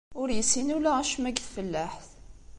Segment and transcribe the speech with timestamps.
[0.21, 2.09] Ur yessin ula acemma deg tfellaḥt.